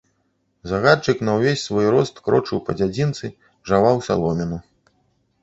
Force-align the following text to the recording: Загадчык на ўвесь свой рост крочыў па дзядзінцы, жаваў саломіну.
Загадчык 0.69 1.17
на 1.27 1.35
ўвесь 1.39 1.65
свой 1.69 1.85
рост 1.97 2.23
крочыў 2.29 2.63
па 2.71 2.77
дзядзінцы, 2.81 3.31
жаваў 3.75 4.03
саломіну. 4.09 4.57